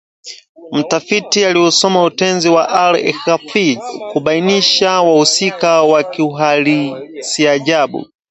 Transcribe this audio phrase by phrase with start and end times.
[0.71, 3.79] mtafiti aliusoma Utenzi wa Al-Inkishafi
[4.13, 8.07] kubainisha wahusika wa kiuhalisiajabu